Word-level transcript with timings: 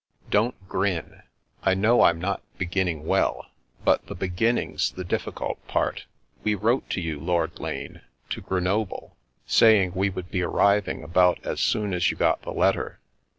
Don't 0.31 0.55
grin. 0.67 1.21
I 1.61 1.75
know 1.75 2.01
I'm 2.01 2.19
not 2.19 2.41
beginning 2.57 3.05
well, 3.05 3.45
but 3.85 4.07
the 4.07 4.15
beginning's 4.15 4.91
the 4.91 5.03
difficult 5.03 5.63
part. 5.67 6.05
We 6.43 6.55
wrote 6.55 6.89
to 6.89 7.01
you, 7.01 7.19
Lord 7.19 7.59
Lane, 7.59 8.01
to 8.31 8.41
Grenoble, 8.41 9.15
sa3ring 9.47 9.95
we 9.95 10.09
would 10.09 10.31
be 10.31 10.41
arriving 10.41 11.03
about 11.03 11.37
as 11.45 11.59
soon 11.59 11.93
as 11.93 12.09
you 12.09 12.17
got 12.17 12.41
the 12.41 12.51
letter. 12.51 12.97